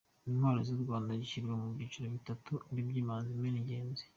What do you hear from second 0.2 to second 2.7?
Intwari z’u Rwanda zishyirwa mu byiciro bitatu